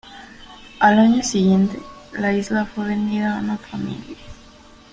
[0.79, 1.79] Al año siguiente,
[2.13, 4.17] la isla fue vendida a una familia.